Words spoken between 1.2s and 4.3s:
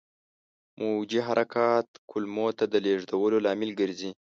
حرکات کولمو ته د لېږدولو لامل ګرځي.